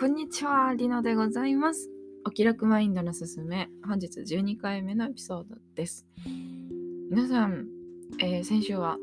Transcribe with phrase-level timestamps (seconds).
[0.00, 1.90] こんにちは、りのでございます。
[2.26, 6.06] お気楽マインドのすすめ、本日12回目のエピソードです。
[7.10, 7.66] 皆さん、
[8.18, 8.96] えー、先週は、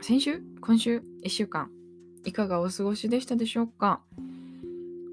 [0.00, 0.40] 先週？
[0.60, 1.68] 今週 ?1 週間、
[2.24, 4.02] いかがお過ごしでしたでしょうか？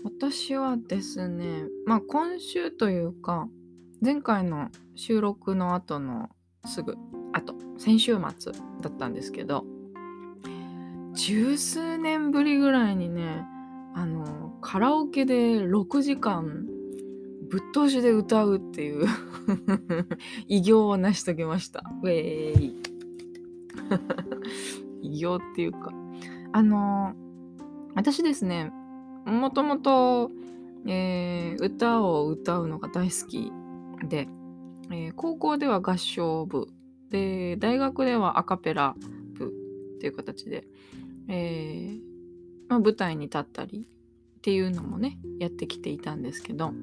[0.03, 3.49] 私はですね、まあ今週というか、
[3.99, 6.29] 前回の収録の後の
[6.67, 6.93] すぐ
[7.33, 9.65] 後、先週末だったんですけど、
[11.15, 13.43] 十数年ぶりぐらいにね、
[13.97, 16.67] あのカラオケで6時間
[17.49, 19.07] ぶっ通しで歌うっていう
[20.47, 21.83] 偉業を成し遂げました。
[22.03, 22.75] ウェーイ
[25.01, 25.91] 偉業っていうか
[26.51, 27.15] あの
[27.95, 28.71] 私ですね
[29.25, 30.29] もともと、
[30.85, 33.51] え、歌を歌うのが大好き
[34.07, 34.29] で、
[34.91, 36.67] えー、高校では合唱部
[37.09, 38.95] で大学ではアカペラ
[39.33, 40.67] 部っていう形で、
[41.29, 42.16] えー
[42.67, 43.87] まあ、舞台に立ったり
[44.37, 46.73] っていうのもねやってきていたんですけど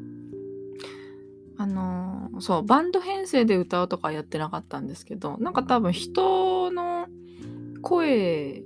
[1.57, 7.07] あのー、そうバンド編成で歌うとかやってなかったんですけどなんか多分人の
[7.81, 8.63] 声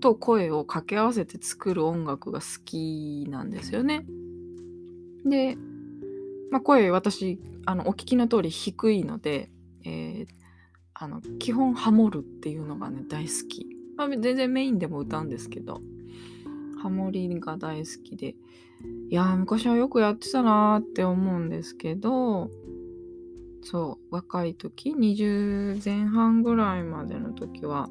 [0.00, 4.06] と声を掛け合わせて作る音楽が好きなんですよね。
[5.24, 5.56] で、
[6.50, 9.50] まあ、声私あのお聞きの通り低いので、
[9.84, 10.26] えー、
[10.94, 13.66] あの基本ハモるっていうのがね大好き。
[13.96, 15.82] まあ、全然メインでも歌うんですけど
[16.82, 18.34] ハモリが大好きで。
[19.10, 22.50] いや昔はよくやってたなーって思うんですけど
[23.62, 27.90] そう若い時20前半ぐらいまでの時は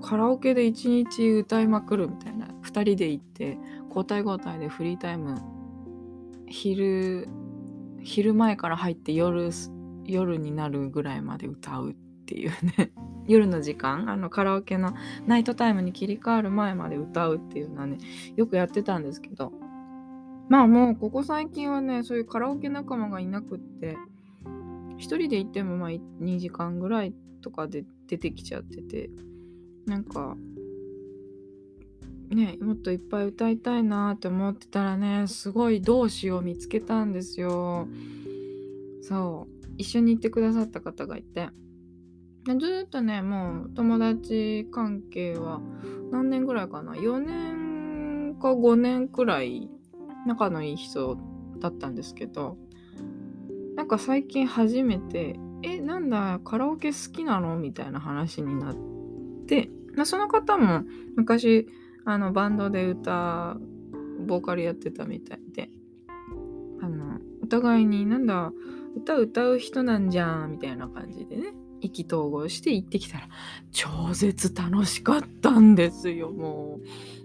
[0.00, 5.40] カラオケで一日歌いまくるみたいな2人で行って交代交代でフリータイム
[6.46, 7.28] 昼
[8.02, 9.50] 昼前から入って夜
[10.04, 12.92] 夜になるぐらいまで歌うっていうね。
[13.28, 14.94] 夜の時間あのカラオケの
[15.26, 17.98] ナイトタイムに切り替わる前まで歌うっていうのはね
[18.36, 19.52] よくやってたんですけど
[20.48, 23.96] まあもうここ最近はねそういうカラオケ仲間がいなくって
[24.96, 29.10] 一人で行ってもまあ2時間ぐらいとかで出てきちゃってて
[29.86, 30.36] なんか
[32.30, 37.86] ねもっといっぱい歌いたいなって思ってたらねすごい同志を見つけたんですよ。
[39.02, 39.58] そう。
[39.78, 41.48] 一緒に行ってくださった方がいて。
[42.56, 45.60] ずっとねもう友達関係は
[46.10, 49.68] 何年ぐらいかな？4年か5年くらい
[50.26, 51.18] 仲のいい人
[51.58, 52.56] だったんですけど
[53.74, 58.76] なんか最近初めて「えなんだカラオケ好きなの?」みたいな話になっ
[59.46, 60.84] てまその方も
[61.16, 61.68] 昔
[62.04, 63.58] あのバンドで歌
[64.26, 65.70] ボーカルやってたみたいで
[66.80, 68.52] あのお互いになんだ
[68.96, 73.28] 歌歌う人なんじゃんみたいな感じでね意気投合して行ってきたら
[73.72, 76.78] 超絶楽しかったんですよも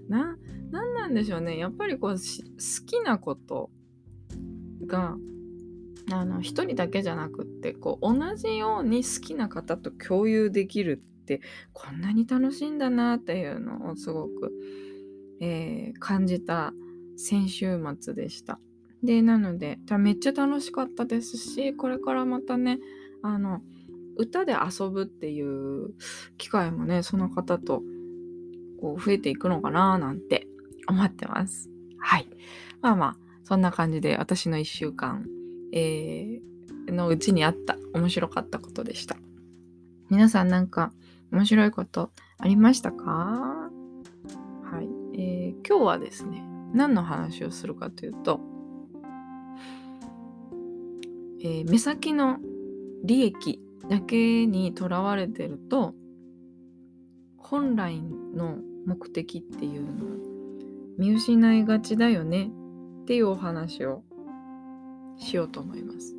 [0.09, 0.37] うな
[0.71, 3.69] 何なんでしょうねやっぱりこう好きなこと
[4.85, 5.15] が
[6.11, 11.41] あの一人だけじゃなくってこう同じように好きな方と共有できるって
[11.71, 14.51] こんなに楽しいんだなっていうのをすごく、
[15.39, 16.73] えー、感じた
[17.15, 18.59] 先週末でした。
[19.03, 22.79] でなのでめっちゃ楽しかったですしこれからまたね
[23.21, 23.61] あの
[24.17, 25.93] 歌で遊ぶっていう
[26.37, 27.81] 機会もねその方と
[28.81, 30.47] こう増えていくのかななんて
[30.87, 31.69] 思ってます。
[31.97, 32.27] はい。
[32.81, 35.25] まあまあそんな感じで私の1週間、
[35.73, 39.17] えー、のうちにあった面白かったことでした。
[40.09, 40.91] 皆さんなんか
[41.31, 43.05] 面白いことありましたか？
[43.05, 46.43] はい、えー、今日はですね
[46.73, 48.41] 何の話をするかというと、
[51.41, 52.39] えー、目先の
[53.03, 55.93] 利益だけにとらわれてると
[57.37, 60.09] 本来の目的っていうのを
[60.97, 62.49] 見失いがちだよね
[63.01, 64.03] っていうお話を
[65.17, 66.15] しようと思います。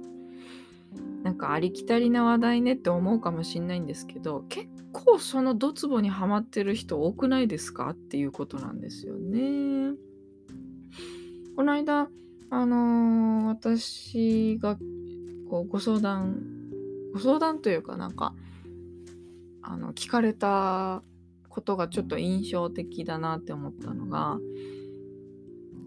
[1.23, 9.97] なんかありきたりな話題ねって思うかもしんないんですけど結構そのドツボにはまってる人多くないですかっていうことなんですよね。
[11.57, 12.09] この間
[12.51, 14.77] あのー、私が
[15.49, 16.64] こうご相談
[17.15, 18.35] ご相談というかなんか
[19.63, 21.03] あの聞かれた
[21.49, 24.39] ことがちょっと印象的だなって思ったのが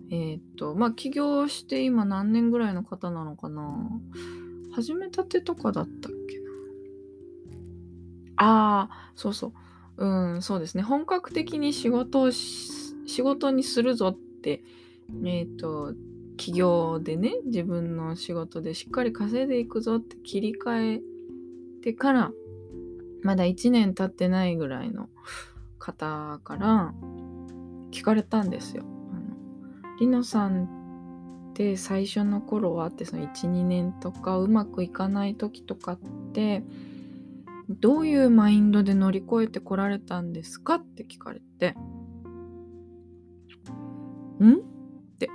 [0.10, 3.90] えっ、とまあ起業して今何年ぐらいの方なのかな。
[4.74, 6.52] 始めたてとかだったっけな。
[8.38, 9.54] ああそうそう。
[9.98, 10.84] うんそうですね。
[10.84, 14.64] 本格的に仕事を仕事にするぞって
[15.26, 15.94] えっ、と
[16.38, 21.02] 起業でね自分の仕事でしっかり稼いでいくぞって切り替え
[21.88, 22.32] てから
[23.24, 25.08] まだ1年経ってないぐらいの
[25.80, 26.94] 方から
[27.92, 28.84] 聞かれたんですよ。
[29.14, 29.38] あの
[29.98, 30.66] りのさん
[31.52, 36.00] って最初の頃はってその12年とかうまくいかない時とかっ
[36.34, 36.66] て
[37.70, 41.74] どういうマインドで乗り越えてこられたんですかって聞かれて
[44.42, 44.56] ん？
[44.56, 44.58] っ
[45.20, 45.30] て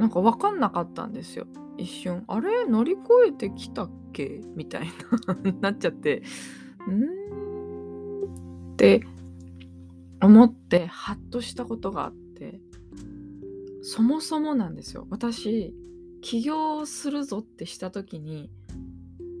[0.00, 1.46] なんか分かんなかったんですよ。
[1.78, 2.24] 一瞬。
[2.26, 2.64] あれ？
[2.66, 4.86] 乗り越えてきたっけみたい
[5.42, 6.22] な なっちゃって
[6.88, 9.04] うんって
[10.22, 12.60] 思ってハッとしたことがあって
[13.82, 15.06] そもそもなんですよ。
[15.10, 15.74] 私
[16.22, 18.50] 起業するぞってした時に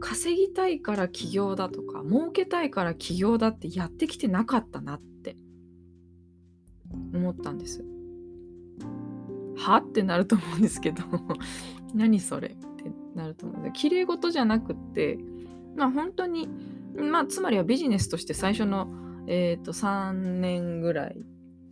[0.00, 5.38] 稼ぎたいから起業だとか儲けたいから起業だってやってきてなかったなって
[7.14, 7.82] 思ったんです。
[9.56, 9.76] は？
[9.78, 11.02] ってなると思うんですけど。
[11.94, 12.54] 何それ？
[13.14, 13.60] なると思う。
[13.60, 15.18] んで綺麗事じゃなくって
[15.76, 16.48] まあ本当に
[16.96, 18.88] まあつまりはビジネスとして最初の
[19.26, 21.16] えっ、ー、と3年ぐらい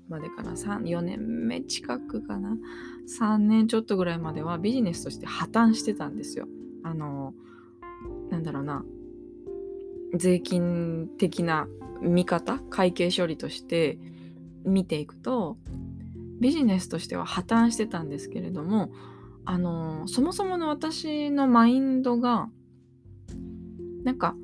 [0.09, 0.53] までかな。
[0.53, 2.57] 4年目近くかな。
[3.19, 6.47] 3年ちょっとぐらいまではビジネスとして破綻してたんですよ。
[6.85, 7.35] あの
[8.31, 8.85] なんだろうな。
[10.15, 11.67] 税金的な
[12.01, 12.59] 見方？
[12.71, 13.99] 会計処理として
[14.65, 15.57] 見ていくと
[16.41, 18.91] ビジネスとしては破綻してたんですけれども
[19.45, 22.49] あのそもそもの私のマインドが
[24.05, 24.35] なんか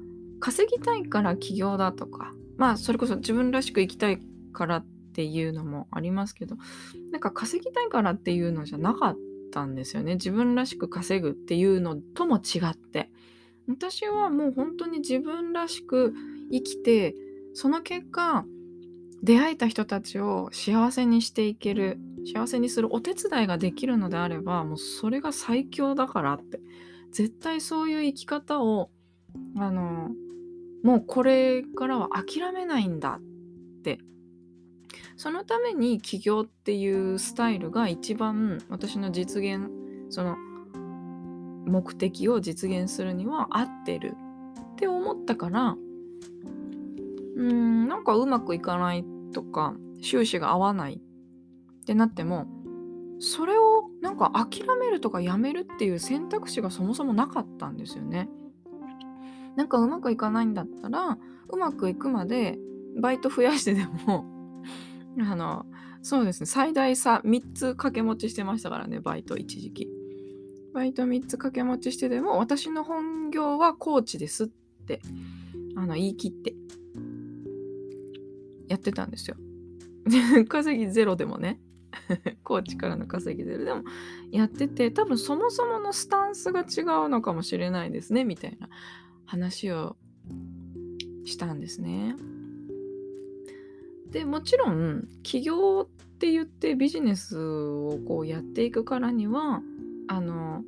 [0.40, 4.20] 稼ぎたいから起業だとかまあそれこそ自分らしく生きたい
[4.52, 6.56] からっていうのもありますけど
[7.12, 9.16] なんか稼ぎたいからっていうのじゃなかっ
[9.52, 10.14] たんですよね。
[10.14, 13.10] 自分らしく稼ぐっていうのとも違って。
[13.66, 16.14] 私はもう本当に自分らしく
[16.50, 17.14] 生きて
[17.52, 18.46] その結果
[19.22, 21.98] 出会えた人たちを幸せにしていける。
[22.24, 26.60] 幸せにするお手伝いができるのであればもうそれが最強だからって。
[27.10, 28.90] 絶対そういう生き方を
[29.56, 30.10] あの
[30.82, 33.20] もうこれからは諦めないんだっ
[33.82, 33.98] て。
[35.16, 39.68] そのために起業っていうスタイルが一番私の実現
[40.10, 40.36] その
[41.66, 44.14] 目的を実現するには合ってる
[44.72, 45.76] って思ったから
[47.36, 51.00] うんなんかうまくいかないとか収支が合わない
[51.88, 52.46] ってなっても
[53.18, 58.28] それをなんか諦めるとかやめるっていう選択肢がそもそもなかったんですよね。
[59.56, 61.18] なんかうまくいかないんだったら
[61.48, 62.58] うまくいくまで
[63.00, 64.26] バイト増やしてでも
[65.18, 65.66] あの
[66.02, 69.88] そうですね最大さ3つ掛け持ちしてましたからねバイト一時期。
[70.74, 74.48] バイト3つ掛け持ちしてでも私の本業はコーチですっ
[74.86, 75.00] て
[75.74, 76.54] あの言い切って
[78.68, 79.36] やってたんですよ。
[80.46, 81.58] 稼ぎゼロでもね
[82.44, 83.82] コーチからの稼ぎゼロでも
[84.30, 88.68] やってて多分そもそものスタンスが違うのかもしれないですねみたいな
[89.24, 89.96] 話を
[91.24, 92.16] したんですね。
[94.10, 95.86] でもちろん起業っ
[96.18, 99.60] て言ってビジネスをこうやっていくからには
[100.08, 100.62] あの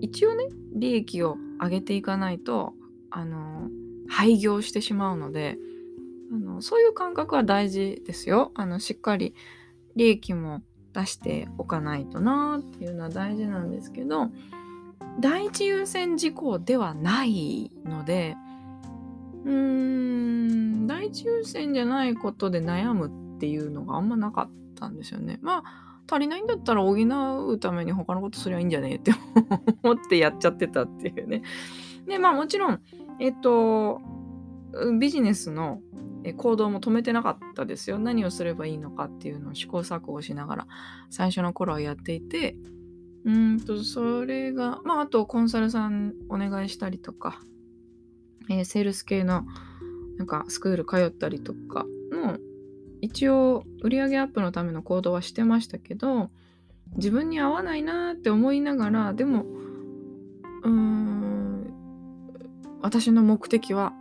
[0.00, 2.72] 一応ね利益を上げていかないと
[3.10, 3.68] あの
[4.08, 5.58] 廃業してしまうので
[6.32, 9.34] あのそういう感覚は大事ですよあのしっかり
[9.96, 10.62] 利益も
[10.92, 14.30] 出しておかないとなっていうのは大事なんですけど
[15.20, 18.36] 第一優先事項ではないので
[19.44, 25.38] うーん第一優先じゃないことで悩むっていうのがあんまなかったんですよね。
[25.42, 29.12] まあ足りないんだったら補うために他のことすりゃいいんじゃねえって
[29.82, 31.42] 思ってやっちゃってたっていうね。
[32.06, 32.80] でまあもちろん
[33.18, 34.00] えっと
[34.98, 35.80] ビジネスの
[36.36, 37.98] 行動も止めてなかったですよ。
[37.98, 40.66] 何をすればいいのかっていうのを試行錯誤しながら
[41.10, 42.56] 最初の頃はやっていて、
[43.24, 47.40] うんと、それが、まあ、あとコンサルさんお願いしたりとか、
[48.50, 49.44] えー、セールス系の
[50.16, 52.38] なんかスクール通ったりとかの
[53.00, 56.30] 一応売上アップのための行動はしてましたけど
[56.96, 59.44] 自分に合わないなって思いながらでも
[60.62, 61.66] うーん
[62.80, 63.92] 私の目的は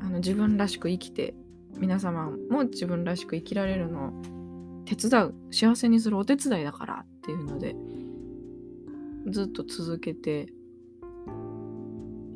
[0.00, 1.34] あの自分らしく生きて
[1.78, 4.12] 皆様も自分らしく生きられるのを
[4.84, 7.74] 手伝う幸せにするお手伝いだからっていうので
[9.28, 10.48] ずっと続けて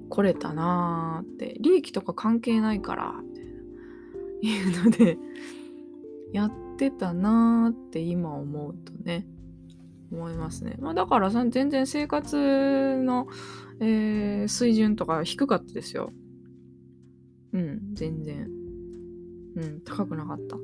[0.09, 1.57] これたなーって。
[1.61, 3.25] 利益とか関係ないからっ
[4.41, 5.19] ていうので
[6.33, 9.27] やってたなーって今思うとね
[10.11, 13.29] 思いますね、まあ、だからさ全然生活の、
[13.81, 16.13] えー、水準とか低かったですよ。
[17.53, 18.49] うん全然
[19.57, 20.57] うん、高くなかった。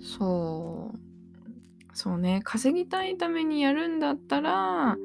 [0.00, 0.98] そう。
[1.92, 4.96] そうね、稼ぎたいためにやるんだったら、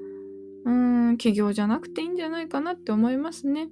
[0.66, 3.70] うん、起業じゃなくていいんじゃないかなって思いますね。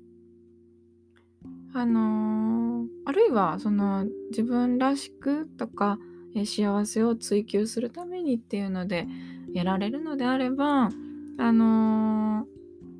[1.74, 6.00] あのー、あるいは、その、自分らしくとか、
[6.36, 9.08] え幸せを追求するためにっていうので
[9.54, 10.90] やられるのであれば
[11.38, 12.46] あのー、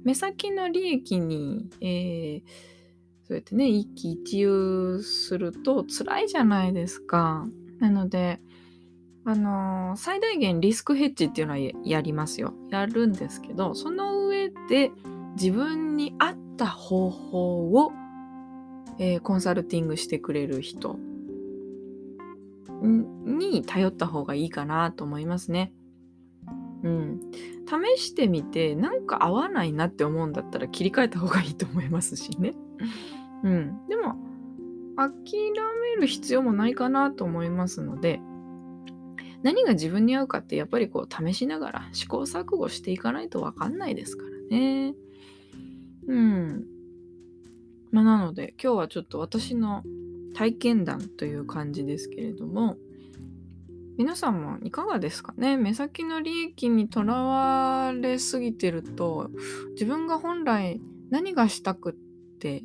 [0.04, 2.42] 目先の利益に、えー、
[3.24, 7.48] そうやってね一喜一憂すると辛いじゃないですか。
[7.80, 8.40] なので
[9.26, 12.54] あのー、最大限リスクヘッジっていうのはやりますよ。
[12.70, 14.92] やるんですけどその上で
[15.36, 17.92] 自分に合った方法を、
[18.98, 20.98] えー、コンサルティングしてくれる人
[22.82, 25.74] に頼った方がいいかなと思いますね。
[26.84, 27.22] うん。
[27.96, 32.56] 試してみて、なんか合わないなって思うんだったら切り替えた方がいいと思いますしね。
[33.44, 33.88] うん。
[33.88, 34.16] でも、
[34.96, 35.14] 諦
[35.96, 38.22] める必要もないかなと思いますので、
[39.44, 44.96] 何が自分に合うかってやっぱりこう試しながら試行錯誤していかないとわかんないですからね。
[46.08, 46.66] うん。
[47.92, 49.84] まあ、なので今日はちょっと私の
[50.34, 52.78] 体験談という感じですけれども
[54.00, 55.58] 皆さんもいかがですかね？
[55.58, 59.30] 目先の利益にとらわれすぎてると
[59.72, 60.80] 自分が本来
[61.10, 61.94] 何がしたくっ
[62.40, 62.64] て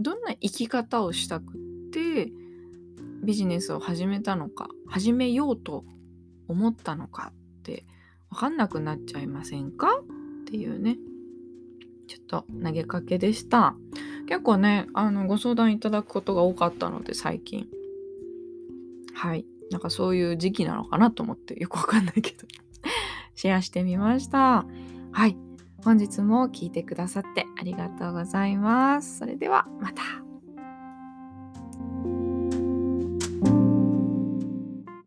[0.00, 1.56] どんな生き方をしたくっ
[1.92, 2.32] て
[3.22, 5.84] ビジネスを始めたのか始めようと
[6.48, 7.84] 思ったのかって
[8.30, 9.98] 分かんなくなっちゃいませんか？
[9.98, 10.96] っていうね
[12.06, 13.76] ちょっと投げかけでした。
[14.26, 17.66] 結構ね、あの、ご相談いただくことが多かったので、最近。
[19.14, 19.44] はい。
[19.70, 22.46] なんかそういう時期なのかなと思って、よくわかんないけど
[23.34, 24.66] シェアしてみました。
[25.12, 25.36] はい。
[25.84, 29.18] 本日も聞いてくださってありがとうございます。
[29.18, 30.27] それではまた。